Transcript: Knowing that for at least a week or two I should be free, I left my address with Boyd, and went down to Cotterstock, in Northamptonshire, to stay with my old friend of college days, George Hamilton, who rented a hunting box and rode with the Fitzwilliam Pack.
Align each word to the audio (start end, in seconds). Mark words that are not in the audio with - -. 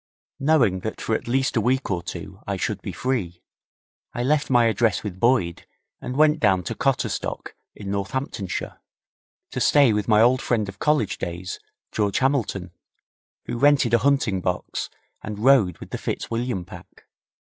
Knowing 0.39 0.79
that 0.79 0.99
for 0.99 1.13
at 1.13 1.27
least 1.27 1.55
a 1.55 1.61
week 1.61 1.91
or 1.91 2.01
two 2.01 2.39
I 2.47 2.57
should 2.57 2.81
be 2.81 2.91
free, 2.91 3.43
I 4.15 4.23
left 4.23 4.49
my 4.49 4.65
address 4.65 5.03
with 5.03 5.19
Boyd, 5.19 5.67
and 6.01 6.15
went 6.17 6.39
down 6.39 6.63
to 6.63 6.73
Cotterstock, 6.73 7.53
in 7.75 7.91
Northamptonshire, 7.91 8.81
to 9.51 9.59
stay 9.61 9.93
with 9.93 10.07
my 10.07 10.19
old 10.19 10.41
friend 10.41 10.67
of 10.67 10.79
college 10.79 11.19
days, 11.19 11.59
George 11.91 12.17
Hamilton, 12.17 12.71
who 13.45 13.59
rented 13.59 13.93
a 13.93 13.99
hunting 13.99 14.41
box 14.41 14.89
and 15.21 15.37
rode 15.37 15.77
with 15.77 15.91
the 15.91 15.99
Fitzwilliam 15.99 16.65
Pack. 16.65 17.05